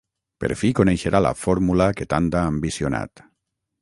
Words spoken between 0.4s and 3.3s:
Per fi coneixerà la fórmula que tant ha ambicionat.